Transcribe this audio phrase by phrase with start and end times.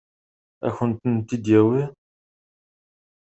[0.67, 1.83] Ad kent-tent-id-yawi?